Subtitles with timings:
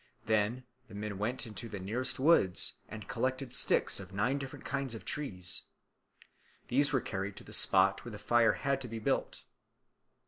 [0.25, 4.95] Then the men went into the nearest woods, and collected sticks of nine different kinds
[4.95, 5.65] of trees.
[6.69, 9.43] These were carried to the spot where the fire had to be built.